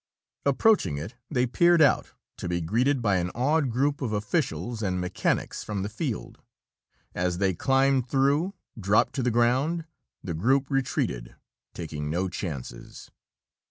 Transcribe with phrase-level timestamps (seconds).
[0.47, 4.99] Approaching it, they peered out to be greeted by an awed group of officials and
[4.99, 6.39] mechanics from the field.
[7.13, 9.85] As they climbed through, dropped to the ground,
[10.23, 11.35] the group retreated,
[11.75, 13.11] taking no chances.